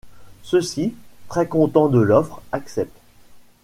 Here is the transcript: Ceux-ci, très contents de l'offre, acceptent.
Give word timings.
Ceux-ci, 0.41 0.95
très 1.27 1.47
contents 1.47 1.87
de 1.87 1.99
l'offre, 1.99 2.41
acceptent. 2.51 2.99